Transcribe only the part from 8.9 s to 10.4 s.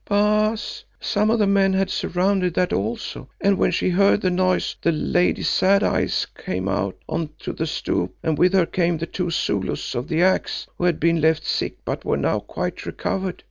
the two Zulus of the